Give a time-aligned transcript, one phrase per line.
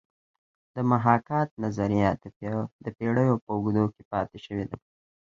[0.73, 2.09] د محاکات نظریه
[2.83, 4.77] د پیړیو په اوږدو کې پاتې شوې ده